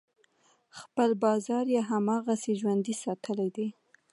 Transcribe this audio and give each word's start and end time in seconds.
خپل 0.79 1.09
بازار 1.23 1.65
یې 1.75 1.81
هماغسې 1.91 2.51
ژوندی 2.59 2.93
ساتلی 3.03 3.49
دی. 3.55 3.67